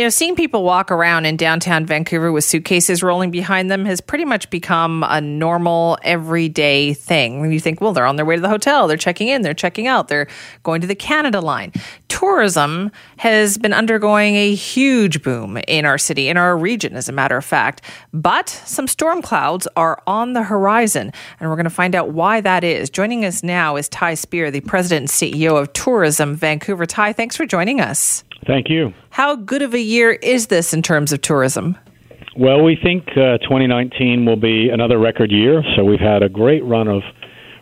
You 0.00 0.06
know, 0.06 0.08
seeing 0.08 0.34
people 0.34 0.62
walk 0.62 0.90
around 0.90 1.26
in 1.26 1.36
downtown 1.36 1.84
Vancouver 1.84 2.32
with 2.32 2.44
suitcases 2.44 3.02
rolling 3.02 3.30
behind 3.30 3.70
them 3.70 3.84
has 3.84 4.00
pretty 4.00 4.24
much 4.24 4.48
become 4.48 5.04
a 5.06 5.20
normal, 5.20 5.98
everyday 6.02 6.94
thing. 6.94 7.52
You 7.52 7.60
think, 7.60 7.82
well, 7.82 7.92
they're 7.92 8.06
on 8.06 8.16
their 8.16 8.24
way 8.24 8.34
to 8.34 8.40
the 8.40 8.48
hotel, 8.48 8.88
they're 8.88 8.96
checking 8.96 9.28
in, 9.28 9.42
they're 9.42 9.52
checking 9.52 9.86
out, 9.86 10.08
they're 10.08 10.26
going 10.62 10.80
to 10.80 10.86
the 10.86 10.94
Canada 10.94 11.42
line. 11.42 11.74
Tourism 12.08 12.90
has 13.18 13.58
been 13.58 13.74
undergoing 13.74 14.36
a 14.36 14.54
huge 14.54 15.22
boom 15.22 15.58
in 15.68 15.84
our 15.84 15.98
city, 15.98 16.30
in 16.30 16.38
our 16.38 16.56
region, 16.56 16.96
as 16.96 17.10
a 17.10 17.12
matter 17.12 17.36
of 17.36 17.44
fact. 17.44 17.82
But 18.14 18.48
some 18.48 18.88
storm 18.88 19.20
clouds 19.20 19.68
are 19.76 20.02
on 20.06 20.32
the 20.32 20.44
horizon, 20.44 21.12
and 21.38 21.50
we're 21.50 21.56
going 21.56 21.64
to 21.64 21.68
find 21.68 21.94
out 21.94 22.08
why 22.08 22.40
that 22.40 22.64
is. 22.64 22.88
Joining 22.88 23.26
us 23.26 23.42
now 23.42 23.76
is 23.76 23.86
Ty 23.90 24.14
Speer, 24.14 24.50
the 24.50 24.62
president 24.62 25.10
and 25.10 25.34
CEO 25.34 25.60
of 25.60 25.70
Tourism 25.74 26.36
Vancouver. 26.36 26.86
Ty, 26.86 27.12
thanks 27.12 27.36
for 27.36 27.44
joining 27.44 27.82
us. 27.82 28.24
Thank 28.46 28.68
you. 28.68 28.92
How 29.10 29.36
good 29.36 29.62
of 29.62 29.74
a 29.74 29.80
year 29.80 30.12
is 30.12 30.46
this 30.46 30.72
in 30.72 30.82
terms 30.82 31.12
of 31.12 31.20
tourism? 31.20 31.76
Well, 32.36 32.62
we 32.62 32.76
think 32.76 33.08
uh, 33.10 33.38
2019 33.38 34.24
will 34.24 34.36
be 34.36 34.70
another 34.70 34.98
record 34.98 35.30
year. 35.30 35.62
So 35.76 35.84
we've 35.84 36.00
had 36.00 36.22
a 36.22 36.28
great 36.28 36.64
run 36.64 36.88
of 36.88 37.02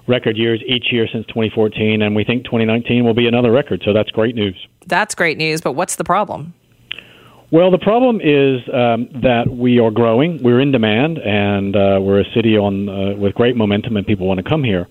record 0.07 0.37
years 0.37 0.63
each 0.67 0.93
year 0.93 1.07
since 1.13 1.27
2014, 1.27 2.03
and 2.03 2.15
we 2.15 2.25
think 2.25 2.45
2019 2.45 3.05
will 3.05 3.15
be 3.15 3.27
another 3.27 3.51
record. 3.51 3.83
So 3.85 3.93
that's 3.93 4.11
great 4.11 4.35
news. 4.35 4.57
That's 4.87 5.15
great 5.15 5.37
news, 5.37 5.61
but 5.61 5.73
what's 5.73 5.97
the 5.97 6.05
problem? 6.05 6.55
Well, 7.51 7.71
the 7.71 7.79
problem 7.79 8.21
is 8.21 8.61
um, 8.73 9.09
that 9.23 9.49
we 9.49 9.79
are 9.79 9.91
growing. 9.91 10.43
We're 10.43 10.61
in 10.61 10.71
demand, 10.71 11.19
and 11.19 11.75
uh, 11.75 11.99
we're 12.01 12.21
a 12.21 12.31
city 12.35 12.59
on 12.59 12.89
uh, 12.89 13.17
with 13.17 13.35
great 13.35 13.57
momentum, 13.57 13.97
and 13.97 14.07
people 14.07 14.27
want 14.27 14.39
to 14.39 14.49
come 14.49 14.63
here. 14.63 14.87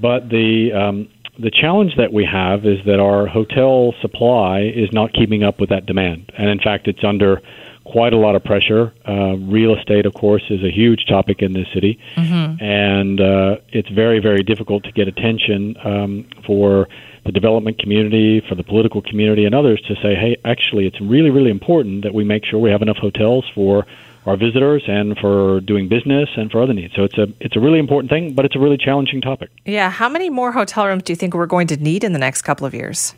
But 0.00 0.28
the 0.28 0.72
um, 0.72 1.08
the 1.38 1.50
challenge 1.50 1.96
that 1.96 2.12
we 2.12 2.24
have 2.24 2.66
is 2.66 2.78
that 2.84 2.98
our 2.98 3.26
hotel 3.26 3.94
supply 4.00 4.60
is 4.60 4.90
not 4.92 5.12
keeping 5.12 5.44
up 5.44 5.60
with 5.60 5.70
that 5.70 5.86
demand, 5.86 6.32
and 6.36 6.48
in 6.48 6.58
fact, 6.58 6.88
it's 6.88 7.04
under 7.04 7.40
quite 7.84 8.12
a 8.12 8.16
lot 8.16 8.34
of 8.34 8.44
pressure. 8.44 8.92
Uh, 9.06 9.36
real 9.36 9.74
estate, 9.74 10.04
of 10.04 10.12
course, 10.14 10.42
is 10.50 10.62
a 10.62 10.70
huge 10.70 11.06
topic 11.06 11.40
in 11.40 11.52
this 11.54 11.66
city, 11.72 11.98
mm-hmm. 12.16 12.62
and 12.62 13.20
uh, 13.20 13.56
it's 13.68 13.88
very, 13.88 14.18
very 14.18 14.42
difficult 14.42 14.84
to 14.84 14.92
get 14.92 15.08
attention 15.08 15.76
um, 15.84 16.26
for 16.44 16.88
the 17.24 17.32
development 17.32 17.78
community, 17.78 18.42
for 18.48 18.54
the 18.54 18.64
political 18.64 19.00
community, 19.00 19.44
and 19.44 19.54
others 19.54 19.80
to 19.82 19.94
say, 19.96 20.14
hey, 20.14 20.36
actually, 20.44 20.86
it's 20.86 21.00
really, 21.00 21.30
really 21.30 21.50
important 21.50 22.02
that 22.02 22.14
we 22.14 22.24
make 22.24 22.44
sure 22.44 22.58
we 22.58 22.70
have 22.70 22.82
enough 22.82 22.98
hotels 22.98 23.44
for 23.54 23.86
our 24.26 24.36
visitors 24.36 24.82
and 24.86 25.16
for 25.18 25.60
doing 25.60 25.88
business 25.88 26.28
and 26.36 26.50
for 26.50 26.62
other 26.62 26.74
needs. 26.74 26.94
So 26.94 27.04
it's 27.04 27.18
a 27.18 27.28
it's 27.40 27.56
a 27.56 27.60
really 27.60 27.78
important 27.78 28.10
thing, 28.10 28.34
but 28.34 28.44
it's 28.44 28.56
a 28.56 28.58
really 28.58 28.76
challenging 28.76 29.20
topic. 29.20 29.50
Yeah, 29.64 29.90
how 29.90 30.08
many 30.08 30.30
more 30.30 30.52
hotel 30.52 30.86
rooms 30.86 31.02
do 31.02 31.12
you 31.12 31.16
think 31.16 31.34
we're 31.34 31.46
going 31.46 31.66
to 31.68 31.76
need 31.76 32.04
in 32.04 32.12
the 32.12 32.18
next 32.18 32.42
couple 32.42 32.66
of 32.66 32.74
years? 32.74 33.14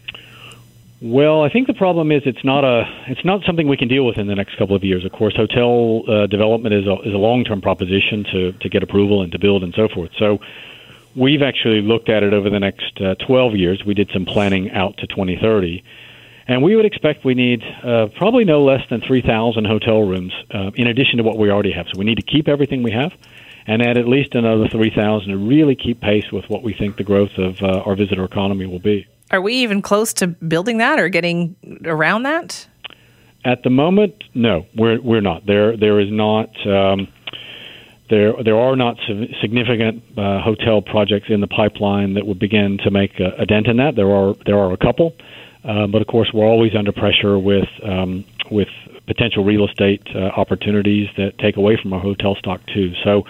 Well, 1.03 1.43
I 1.43 1.49
think 1.49 1.67
the 1.67 1.75
problem 1.75 2.13
is 2.13 2.23
it's 2.27 2.45
not 2.45 2.63
a 2.63 2.85
it's 3.07 3.25
not 3.25 3.43
something 3.45 3.69
we 3.69 3.77
can 3.77 3.89
deal 3.89 4.05
with 4.05 4.19
in 4.19 4.27
the 4.27 4.35
next 4.35 4.57
couple 4.57 4.77
of 4.77 4.85
years. 4.85 5.05
Of 5.05 5.13
course, 5.13 5.35
hotel 5.35 6.03
uh, 6.07 6.27
development 6.27 6.75
is 6.75 6.87
a 6.87 7.01
is 7.01 7.15
a 7.15 7.19
long 7.19 7.45
term 7.45 7.61
proposition 7.61 8.25
to 8.33 8.53
to 8.53 8.69
get 8.69 8.83
approval 8.83 9.23
and 9.23 9.33
to 9.33 9.39
build 9.39 9.63
and 9.63 9.75
so 9.75 9.89
forth. 9.89 10.11
So. 10.19 10.39
We've 11.17 11.43
actually 11.43 11.83
looked 11.83 12.09
at 12.09 12.23
it 12.23 12.33
over 12.33 12.49
the 12.49 12.61
next 12.61 13.01
uh, 13.01 13.17
12 13.17 13.57
years. 13.57 13.85
We 13.85 13.95
did 13.95 14.13
some 14.13 14.25
planning 14.25 14.71
out 14.71 14.97
to 14.99 15.09
2030 15.09 15.83
and 16.47 16.63
we 16.63 16.77
would 16.77 16.85
expect 16.85 17.25
we 17.25 17.35
need 17.35 17.63
uh, 17.63 18.09
probably 18.17 18.45
no 18.45 18.63
less 18.63 18.83
than 18.91 19.01
3,000 19.01 19.65
hotel 19.65 20.03
rooms 20.03 20.33
uh, 20.53 20.71
in 20.75 20.87
addition 20.87 21.19
to 21.19 21.23
what 21.23 21.39
we 21.39 21.51
already 21.51 21.73
have. 21.73 21.87
So 21.93 21.99
we 21.99 22.05
need 22.05 22.17
to 22.17 22.23
keep 22.23 22.49
everything 22.49 22.83
we 22.83 22.93
have 22.93 23.13
and 23.67 23.83
add 23.83 23.97
at 23.97 24.09
least 24.09 24.35
another 24.35 24.69
3,000 24.69 25.29
to 25.29 25.37
really 25.37 25.75
keep 25.75 26.01
pace 26.01 26.31
with 26.33 26.49
what 26.49 26.63
we 26.63 26.73
think 26.73 26.97
the 26.97 27.05
growth 27.05 27.37
of 27.39 27.63
uh, 27.63 27.83
our 27.87 27.95
visitor 27.95 28.25
economy 28.25 28.67
will 28.67 28.81
be. 28.81 29.07
Are 29.31 29.41
we 29.41 29.55
even 29.55 29.81
close 29.81 30.13
to 30.15 30.27
building 30.27 30.79
that 30.79 30.99
or 30.99 31.09
getting 31.09 31.57
around 31.85 32.25
that? 32.25 32.67
At 33.45 33.63
the 33.63 33.71
moment, 33.71 34.25
no, 34.35 34.67
we're 34.77 35.01
we're 35.01 35.23
not. 35.23 35.47
There 35.47 35.75
there 35.77 35.99
is 35.99 36.11
not. 36.11 36.51
Um, 36.67 37.09
there, 38.11 38.35
there 38.45 38.59
are 38.59 38.75
not 38.75 38.97
significant 39.41 40.03
uh, 40.19 40.41
hotel 40.41 40.83
projects 40.83 41.27
in 41.29 41.41
the 41.41 41.47
pipeline 41.47 42.15
that 42.15 42.27
would 42.27 42.41
begin 42.41 42.79
to 42.83 42.91
make 42.91 43.21
a, 43.21 43.43
a 43.43 43.47
dent 43.47 43.69
in 43.69 43.77
that. 43.77 43.95
There 43.95 44.11
are 44.11 44.35
there 44.45 44.59
are 44.59 44.73
a 44.73 44.77
couple, 44.77 45.15
uh, 45.65 45.87
but 45.87 46.01
of 46.01 46.09
course, 46.09 46.31
we're 46.33 46.47
always 46.47 46.75
under 46.77 46.93
pressure 46.93 47.39
with 47.39 47.69
um, 47.85 48.25
with 48.51 48.69
potential 49.07 49.45
real 49.45 49.67
estate 49.67 50.03
uh, 50.15 50.31
opportunities 50.37 51.09
that 51.17 51.39
take 51.39 51.57
away 51.57 51.79
from 51.81 51.93
our 51.93 52.01
hotel 52.01 52.35
stock 52.37 52.61
too. 52.73 52.93
So 53.05 53.25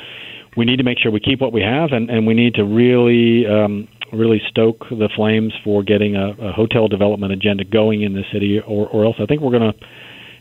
we 0.56 0.64
need 0.64 0.76
to 0.76 0.82
make 0.82 0.98
sure 0.98 1.10
we 1.10 1.20
keep 1.20 1.40
what 1.40 1.52
we 1.52 1.62
have, 1.62 1.92
and, 1.92 2.10
and 2.10 2.26
we 2.26 2.34
need 2.34 2.54
to 2.54 2.64
really 2.64 3.46
um, 3.46 3.88
really 4.12 4.40
stoke 4.48 4.88
the 4.90 5.08
flames 5.14 5.52
for 5.64 5.82
getting 5.82 6.16
a, 6.16 6.30
a 6.40 6.52
hotel 6.52 6.88
development 6.88 7.32
agenda 7.32 7.64
going 7.64 8.02
in 8.02 8.14
the 8.14 8.24
city, 8.32 8.60
or, 8.60 8.88
or 8.88 9.04
else 9.04 9.16
I 9.20 9.26
think 9.26 9.40
we're 9.40 9.56
going 9.58 9.72
to 9.72 9.86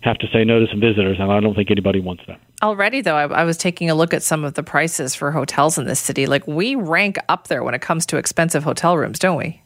have 0.02 0.18
to 0.18 0.28
say 0.32 0.44
no 0.44 0.60
to 0.60 0.68
some 0.72 0.80
visitors, 0.80 1.18
and 1.20 1.32
I 1.32 1.40
don't 1.40 1.56
think 1.56 1.70
anybody 1.72 2.00
wants 2.00 2.24
that. 2.28 2.40
Already, 2.64 3.02
though, 3.02 3.16
I, 3.16 3.24
I, 3.26 3.44
was 3.44 3.58
taking 3.58 3.90
a 3.90 3.96
look 3.96 4.14
at 4.14 4.24
some 4.24 4.46
of 4.46 4.54
the 4.54 4.64
prices 4.64 5.14
for 5.14 5.32
hotels 5.32 5.78
in 5.78 5.86
this 5.86 6.00
city. 6.00 6.26
Like 6.26 6.48
we 6.48 6.76
rank 6.76 7.18
up 7.28 7.48
there 7.48 7.64
when 7.64 7.74
it 7.74 7.82
comes 7.82 8.06
to 8.08 8.18
expensive 8.18 8.64
hotel 8.64 8.98
rooms, 8.98 9.20
don't 9.20 9.38
we? 9.38 9.62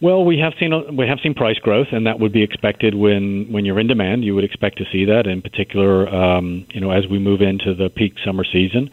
Well, 0.00 0.24
we 0.24 0.38
have 0.38 0.52
seen 0.58 0.96
we 0.96 1.06
have 1.06 1.18
seen 1.22 1.34
price 1.34 1.58
growth, 1.58 1.88
and 1.92 2.06
that 2.06 2.18
would 2.18 2.32
be 2.32 2.42
expected 2.42 2.94
when 2.94 3.50
when 3.50 3.64
you're 3.64 3.78
in 3.78 3.86
demand. 3.86 4.24
You 4.24 4.34
would 4.34 4.44
expect 4.44 4.78
to 4.78 4.84
see 4.90 5.04
that, 5.06 5.26
in 5.26 5.40
particular, 5.40 6.08
um, 6.08 6.66
you 6.70 6.80
know, 6.80 6.90
as 6.90 7.06
we 7.06 7.18
move 7.18 7.40
into 7.40 7.74
the 7.74 7.88
peak 7.88 8.14
summer 8.24 8.44
season. 8.44 8.90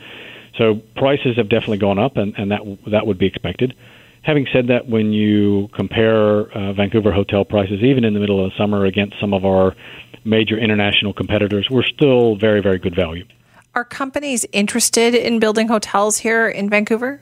So 0.57 0.75
prices 0.95 1.37
have 1.37 1.49
definitely 1.49 1.79
gone 1.79 1.97
up, 1.97 2.17
and, 2.17 2.33
and 2.37 2.51
that 2.51 2.61
that 2.87 3.07
would 3.07 3.17
be 3.17 3.25
expected. 3.25 3.75
Having 4.23 4.47
said 4.53 4.67
that, 4.67 4.87
when 4.87 5.11
you 5.11 5.67
compare 5.73 6.51
uh, 6.51 6.73
Vancouver 6.73 7.11
hotel 7.11 7.43
prices, 7.43 7.81
even 7.81 8.03
in 8.03 8.13
the 8.13 8.19
middle 8.19 8.43
of 8.45 8.51
the 8.51 8.57
summer, 8.57 8.85
against 8.85 9.19
some 9.19 9.33
of 9.33 9.45
our 9.45 9.75
major 10.23 10.57
international 10.57 11.13
competitors, 11.13 11.67
we're 11.71 11.83
still 11.83 12.35
very, 12.35 12.61
very 12.61 12.77
good 12.77 12.95
value. 12.95 13.25
Are 13.73 13.83
companies 13.83 14.45
interested 14.51 15.15
in 15.15 15.39
building 15.39 15.69
hotels 15.69 16.19
here 16.19 16.47
in 16.47 16.69
Vancouver? 16.69 17.21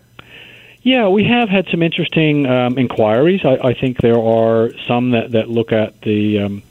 Yeah, 0.82 1.10
we 1.10 1.26
have 1.26 1.50
had 1.50 1.68
some 1.70 1.84
interesting 1.84 2.46
um, 2.46 2.78
inquiries. 2.78 3.42
I, 3.44 3.58
I, 3.70 3.74
think 3.74 3.98
there 3.98 4.18
are 4.18 4.72
some 4.88 5.12
that, 5.12 5.32
that 5.32 5.50
look 5.50 5.74
at 5.74 6.02
the 6.02 6.40
um, 6.40 6.64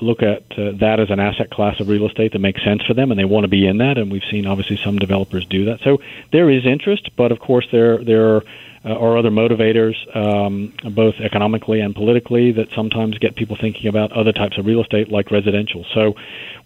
look 0.00 0.22
at 0.22 0.44
uh, 0.56 0.72
that 0.76 1.00
as 1.00 1.10
an 1.10 1.18
asset 1.18 1.50
class 1.50 1.80
of 1.80 1.88
real 1.88 2.06
estate 2.06 2.32
that 2.32 2.38
makes 2.38 2.62
sense 2.62 2.84
for 2.84 2.94
them, 2.94 3.10
and 3.10 3.18
they 3.18 3.24
want 3.24 3.44
to 3.44 3.48
be 3.48 3.66
in 3.66 3.78
that. 3.78 3.98
And 3.98 4.10
we've 4.10 4.24
seen 4.30 4.46
obviously 4.46 4.76
some 4.76 4.98
developers 4.98 5.44
do 5.46 5.64
that. 5.66 5.80
So 5.80 6.00
there 6.32 6.48
is 6.48 6.64
interest, 6.64 7.10
but 7.16 7.32
of 7.32 7.40
course 7.40 7.66
there 7.72 7.98
there 7.98 8.36
are, 8.36 8.44
uh, 8.84 8.92
are 8.94 9.18
other 9.18 9.30
motivators, 9.30 9.94
um, 10.16 10.72
both 10.94 11.16
economically 11.20 11.80
and 11.80 11.94
politically, 11.94 12.52
that 12.52 12.70
sometimes 12.74 13.18
get 13.18 13.36
people 13.36 13.56
thinking 13.56 13.88
about 13.88 14.10
other 14.12 14.32
types 14.32 14.56
of 14.56 14.64
real 14.64 14.80
estate 14.80 15.10
like 15.10 15.30
residential. 15.30 15.84
So 15.92 16.14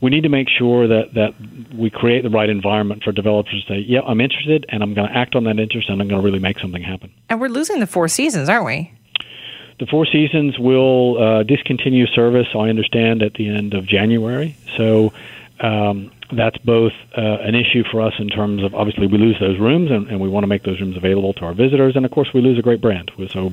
we 0.01 0.11
need 0.11 0.23
to 0.23 0.29
make 0.29 0.49
sure 0.49 0.87
that 0.87 1.15
that 1.15 1.35
we 1.75 1.91
create 1.91 2.23
the 2.23 2.31
right 2.31 2.49
environment 2.49 3.03
for 3.03 3.11
developers 3.11 3.65
to 3.65 3.75
say, 3.75 3.79
"Yeah, 3.81 4.01
I'm 4.03 4.21
interested, 4.21 4.65
and 4.69 4.83
I'm 4.83 4.95
going 4.95 5.09
to 5.09 5.17
act 5.17 5.35
on 5.35 5.45
that 5.45 5.59
interest, 5.59 5.89
and 5.89 6.01
I'm 6.01 6.09
going 6.09 6.21
to 6.21 6.25
really 6.25 6.39
make 6.39 6.61
something 6.61 6.83
happen." 6.83 7.11
And 7.29 7.41
we're 7.41 7.49
losing 7.49 7.81
the 7.81 7.87
Four 7.87 8.09
Seasons, 8.09 8.49
aren't 8.49 8.67
we? 8.67 8.93
The 9.81 9.87
Four 9.87 10.07
Seasons 10.07 10.57
will 10.57 11.21
uh, 11.21 11.43
discontinue 11.43 12.07
service, 12.07 12.47
I 12.55 12.69
understand, 12.69 13.23
at 13.23 13.35
the 13.35 13.49
end 13.49 13.75
of 13.75 13.87
January. 13.87 14.57
So 14.77 15.13
um, 15.61 16.13
that's 16.33 16.59
both 16.59 16.93
uh, 17.17 17.21
an 17.21 17.55
issue 17.55 17.85
for 17.91 18.01
us 18.01 18.15
in 18.19 18.29
terms 18.29 18.63
of 18.63 18.75
obviously 18.75 19.07
we 19.07 19.19
lose 19.19 19.39
those 19.41 19.59
rooms, 19.59 19.91
and, 19.91 20.09
and 20.09 20.21
we 20.21 20.29
want 20.29 20.45
to 20.45 20.49
make 20.49 20.63
those 20.63 20.81
rooms 20.81 20.97
available 20.97 21.33
to 21.35 21.45
our 21.45 21.55
visitors, 21.55 21.97
and 21.97 22.05
of 22.05 22.11
course 22.11 22.33
we 22.33 22.41
lose 22.41 22.59
a 22.59 22.63
great 22.63 22.81
brand. 22.81 23.11
So 23.31 23.53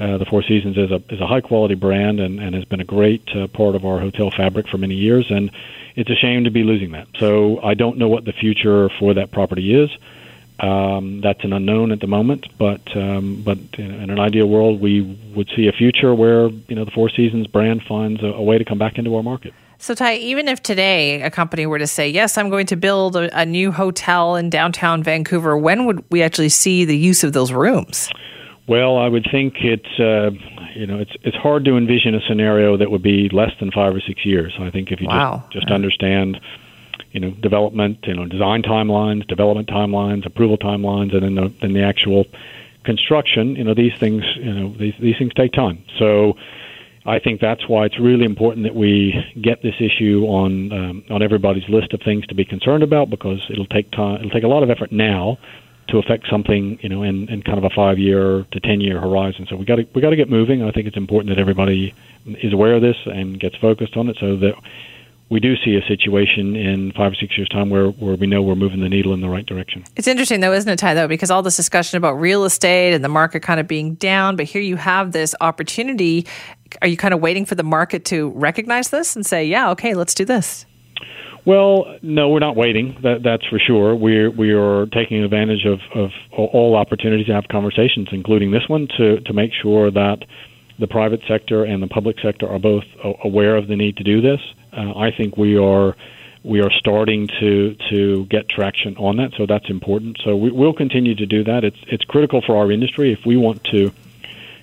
uh, 0.00 0.16
the 0.16 0.24
Four 0.24 0.42
Seasons 0.42 0.78
is 0.78 0.90
a 0.90 1.02
is 1.10 1.20
a 1.20 1.26
high 1.26 1.42
quality 1.42 1.74
brand 1.74 2.20
and, 2.20 2.40
and 2.40 2.54
has 2.54 2.64
been 2.64 2.80
a 2.80 2.84
great 2.84 3.28
uh, 3.36 3.46
part 3.48 3.74
of 3.74 3.84
our 3.84 4.00
hotel 4.00 4.30
fabric 4.30 4.66
for 4.66 4.78
many 4.78 4.94
years, 4.94 5.30
and 5.30 5.50
it's 5.94 6.10
a 6.10 6.14
shame 6.14 6.44
to 6.44 6.50
be 6.50 6.62
losing 6.62 6.92
that. 6.92 7.08
So 7.18 7.60
I 7.62 7.74
don't 7.74 7.98
know 7.98 8.08
what 8.08 8.24
the 8.24 8.32
future 8.32 8.88
for 8.98 9.14
that 9.14 9.30
property 9.30 9.74
is. 9.74 9.90
Um, 10.58 11.20
that's 11.22 11.42
an 11.44 11.52
unknown 11.52 11.90
at 11.90 12.00
the 12.00 12.06
moment, 12.06 12.46
but 12.58 12.96
um, 12.96 13.42
but 13.42 13.58
in, 13.78 13.90
in, 13.90 14.10
an 14.10 14.18
ideal 14.18 14.46
world, 14.46 14.80
we 14.80 15.00
would 15.34 15.50
see 15.56 15.68
a 15.68 15.72
future 15.72 16.14
where 16.14 16.48
you 16.48 16.76
know 16.76 16.84
the 16.84 16.90
Four 16.90 17.08
Seasons 17.10 17.46
brand 17.46 17.82
finds 17.82 18.22
a, 18.22 18.26
a 18.26 18.42
way 18.42 18.58
to 18.58 18.64
come 18.64 18.78
back 18.78 18.98
into 18.98 19.16
our 19.16 19.22
market. 19.22 19.54
So, 19.80 19.94
Ty, 19.94 20.16
even 20.16 20.46
if 20.46 20.62
today 20.62 21.22
a 21.22 21.30
company 21.30 21.64
were 21.64 21.78
to 21.78 21.86
say, 21.86 22.06
"Yes, 22.06 22.36
I'm 22.36 22.50
going 22.50 22.66
to 22.66 22.76
build 22.76 23.16
a, 23.16 23.40
a 23.40 23.46
new 23.46 23.72
hotel 23.72 24.36
in 24.36 24.50
downtown 24.50 25.02
Vancouver," 25.02 25.56
when 25.56 25.86
would 25.86 26.04
we 26.10 26.22
actually 26.22 26.50
see 26.50 26.84
the 26.84 26.96
use 26.96 27.24
of 27.24 27.32
those 27.32 27.50
rooms? 27.50 28.10
Well, 28.66 28.98
I 28.98 29.08
would 29.08 29.26
think 29.30 29.54
it's 29.64 29.98
uh, 29.98 30.32
you 30.74 30.86
know 30.86 30.98
it's 30.98 31.12
it's 31.22 31.36
hard 31.36 31.64
to 31.64 31.78
envision 31.78 32.14
a 32.14 32.20
scenario 32.20 32.76
that 32.76 32.90
would 32.90 33.02
be 33.02 33.30
less 33.30 33.52
than 33.58 33.70
five 33.70 33.94
or 33.94 34.00
six 34.00 34.26
years. 34.26 34.52
I 34.60 34.68
think 34.68 34.92
if 34.92 35.00
you 35.00 35.08
wow. 35.08 35.44
just 35.50 35.62
just 35.62 35.72
understand 35.72 36.38
you 37.12 37.20
know 37.20 37.30
development, 37.30 38.00
you 38.02 38.14
know 38.14 38.26
design 38.26 38.62
timelines, 38.62 39.26
development 39.28 39.68
timelines, 39.68 40.26
approval 40.26 40.58
timelines, 40.58 41.14
and 41.14 41.22
then 41.22 41.34
the 41.36 41.52
then 41.62 41.72
the 41.72 41.82
actual 41.82 42.26
construction. 42.84 43.56
You 43.56 43.64
know 43.64 43.72
these 43.72 43.96
things 43.98 44.24
you 44.36 44.52
know 44.52 44.68
these 44.74 44.94
these 45.00 45.16
things 45.16 45.32
take 45.32 45.52
time. 45.52 45.82
So 45.98 46.36
I 47.06 47.18
think 47.18 47.40
that's 47.40 47.66
why 47.66 47.86
it's 47.86 47.98
really 47.98 48.24
important 48.24 48.64
that 48.64 48.74
we 48.74 49.14
get 49.40 49.62
this 49.62 49.74
issue 49.80 50.24
on 50.26 50.72
um, 50.72 51.04
on 51.10 51.22
everybody's 51.22 51.68
list 51.68 51.94
of 51.94 52.00
things 52.02 52.26
to 52.26 52.34
be 52.34 52.44
concerned 52.44 52.82
about 52.82 53.08
because 53.08 53.40
it'll 53.48 53.66
take 53.66 53.90
time. 53.90 54.16
It'll 54.16 54.30
take 54.30 54.44
a 54.44 54.48
lot 54.48 54.62
of 54.62 54.70
effort 54.70 54.92
now 54.92 55.38
to 55.88 55.98
affect 55.98 56.28
something, 56.28 56.78
you 56.82 56.88
know, 56.88 57.02
in, 57.02 57.28
in 57.28 57.42
kind 57.42 57.58
of 57.58 57.64
a 57.64 57.70
five 57.70 57.98
year 57.98 58.46
to 58.52 58.60
ten 58.60 58.80
year 58.80 59.00
horizon. 59.00 59.46
So 59.48 59.56
we 59.56 59.64
got 59.64 59.76
to 59.76 59.88
we 59.94 60.02
got 60.02 60.10
to 60.10 60.16
get 60.16 60.28
moving. 60.28 60.62
I 60.62 60.72
think 60.72 60.86
it's 60.86 60.96
important 60.96 61.34
that 61.34 61.40
everybody 61.40 61.94
is 62.26 62.52
aware 62.52 62.74
of 62.74 62.82
this 62.82 62.96
and 63.06 63.40
gets 63.40 63.56
focused 63.56 63.96
on 63.96 64.08
it, 64.08 64.16
so 64.20 64.36
that 64.36 64.54
we 65.30 65.38
do 65.38 65.54
see 65.64 65.76
a 65.76 65.86
situation 65.86 66.56
in 66.56 66.92
five 66.92 67.12
or 67.12 67.14
six 67.14 67.38
years' 67.38 67.48
time 67.48 67.70
where, 67.70 67.88
where 67.90 68.16
we 68.16 68.26
know 68.26 68.42
we're 68.42 68.56
moving 68.56 68.80
the 68.80 68.88
needle 68.88 69.14
in 69.14 69.20
the 69.20 69.28
right 69.28 69.46
direction. 69.46 69.84
It's 69.94 70.08
interesting, 70.08 70.40
though, 70.40 70.52
isn't 70.52 70.70
it, 70.70 70.78
Ty, 70.78 70.94
though, 70.94 71.06
because 71.06 71.30
all 71.30 71.42
this 71.42 71.56
discussion 71.56 71.96
about 71.96 72.14
real 72.14 72.44
estate 72.44 72.94
and 72.94 73.04
the 73.04 73.08
market 73.08 73.40
kind 73.40 73.60
of 73.60 73.68
being 73.68 73.94
down, 73.94 74.34
but 74.34 74.46
here 74.46 74.60
you 74.60 74.76
have 74.76 75.12
this 75.12 75.34
opportunity. 75.40 76.26
Are 76.82 76.88
you 76.88 76.96
kind 76.96 77.14
of 77.14 77.20
waiting 77.20 77.44
for 77.44 77.54
the 77.54 77.62
market 77.62 78.04
to 78.06 78.30
recognize 78.30 78.90
this 78.90 79.14
and 79.14 79.24
say, 79.24 79.44
yeah, 79.44 79.70
okay, 79.70 79.94
let's 79.94 80.14
do 80.14 80.24
this? 80.24 80.66
Well, 81.46 81.96
no, 82.02 82.28
we're 82.28 82.40
not 82.40 82.56
waiting. 82.56 82.98
That, 83.02 83.22
that's 83.22 83.46
for 83.46 83.58
sure. 83.58 83.94
We're 83.94 84.30
we 84.30 84.52
are 84.52 84.86
taking 84.86 85.24
advantage 85.24 85.64
of, 85.64 85.80
of 85.94 86.10
all 86.36 86.76
opportunities 86.76 87.26
to 87.26 87.32
have 87.32 87.44
conversations, 87.48 88.08
including 88.12 88.50
this 88.50 88.68
one, 88.68 88.88
to 88.98 89.20
to 89.20 89.32
make 89.32 89.52
sure 89.62 89.90
that 89.90 90.18
the 90.78 90.86
private 90.86 91.20
sector 91.26 91.64
and 91.64 91.82
the 91.82 91.86
public 91.86 92.16
sector 92.20 92.46
are 92.46 92.58
both 92.58 92.84
aware 93.24 93.56
of 93.56 93.68
the 93.68 93.76
need 93.76 93.96
to 93.96 94.04
do 94.04 94.20
this. 94.20 94.40
Uh, 94.72 94.96
I 94.96 95.10
think 95.10 95.36
we 95.36 95.58
are 95.58 95.96
we 96.42 96.60
are 96.60 96.70
starting 96.70 97.28
to 97.40 97.74
to 97.90 98.24
get 98.26 98.48
traction 98.48 98.96
on 98.96 99.16
that, 99.16 99.32
so 99.36 99.46
that's 99.46 99.68
important. 99.68 100.18
So 100.24 100.36
we, 100.36 100.50
will 100.50 100.72
continue 100.72 101.14
to 101.14 101.26
do 101.26 101.44
that. 101.44 101.64
It's 101.64 101.78
it's 101.86 102.04
critical 102.04 102.40
for 102.40 102.56
our 102.56 102.70
industry 102.70 103.12
if 103.12 103.26
we 103.26 103.36
want 103.36 103.64
to 103.64 103.92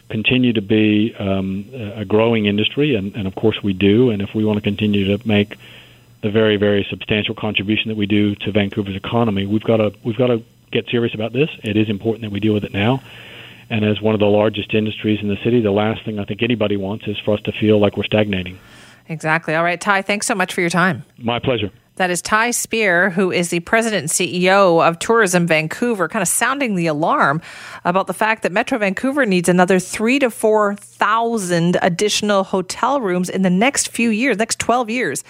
continue 0.10 0.54
to 0.54 0.62
be 0.62 1.14
um, 1.16 1.66
a 1.96 2.06
growing 2.06 2.46
industry, 2.46 2.96
and, 2.96 3.16
and 3.16 3.28
of 3.28 3.36
course 3.36 3.62
we 3.62 3.74
do. 3.74 4.10
And 4.10 4.22
if 4.22 4.34
we 4.34 4.46
want 4.46 4.58
to 4.58 4.62
continue 4.62 5.18
to 5.18 5.28
make 5.28 5.58
the 6.22 6.32
very 6.32 6.58
very 6.58 6.86
substantial 6.90 7.36
contribution 7.36 7.90
that 7.90 7.98
we 7.98 8.08
do 8.08 8.36
to 8.36 8.52
Vancouver's 8.52 8.96
economy, 8.96 9.46
we've 9.46 9.64
got 9.64 9.78
to 9.78 9.94
we've 10.04 10.18
got 10.18 10.28
to 10.28 10.44
get 10.72 10.90
serious 10.90 11.14
about 11.14 11.32
this. 11.34 11.50
It 11.64 11.78
is 11.78 11.90
important 11.90 12.24
that 12.24 12.32
we 12.32 12.40
deal 12.40 12.54
with 12.54 12.64
it 12.64 12.74
now. 12.74 13.02
And 13.70 13.84
as 13.84 14.02
one 14.02 14.14
of 14.14 14.20
the 14.20 14.28
largest 14.28 14.74
industries 14.74 15.22
in 15.22 15.28
the 15.28 15.38
city, 15.44 15.60
the 15.62 15.72
last 15.72 16.04
thing 16.06 16.20
I 16.20 16.26
think 16.26 16.42
anybody 16.42 16.78
wants 16.78 17.06
is 17.08 17.18
for 17.20 17.34
us 17.34 17.42
to 17.42 17.52
feel 17.52 17.80
like 17.80 17.98
we're 17.98 18.06
stagnating. 18.06 18.60
Exactly. 19.10 19.56
All 19.56 19.64
right, 19.64 19.80
Ty, 19.80 20.02
thanks 20.02 20.28
so 20.28 20.36
much 20.36 20.54
for 20.54 20.62
your 20.62 20.70
time. 20.70 21.04
My 21.18 21.40
pleasure. 21.40 21.72
That 21.98 22.12
is 22.12 22.22
Ty 22.22 22.52
Speer, 22.52 23.10
who 23.10 23.32
is 23.32 23.50
the 23.50 23.60
president 23.62 24.02
and 24.02 24.10
CEO 24.12 24.88
of 24.88 25.00
Tourism 25.00 25.48
Vancouver, 25.48 26.08
kind 26.08 26.22
of 26.22 26.28
sounding 26.28 26.76
the 26.76 26.86
alarm 26.86 27.42
about 27.86 28.06
the 28.06 28.14
fact 28.14 28.44
that 28.44 28.52
Metro 28.52 28.78
Vancouver 28.78 29.26
needs 29.26 29.50
another 29.50 29.80
three 29.80 30.20
to 30.20 30.30
4,000 30.30 31.78
additional 31.82 32.44
hotel 32.44 33.02
rooms 33.02 33.32
in 33.32 33.42
the 33.42 33.50
next 33.50 33.90
few 33.90 34.12
years, 34.12 34.38
next 34.38 34.60
12 34.60 34.92
years. 34.92 35.24